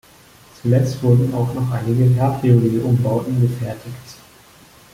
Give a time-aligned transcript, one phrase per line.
[0.59, 4.15] Zuletzt wurden auch noch einige Cabriolet-Umbauten gefertigt.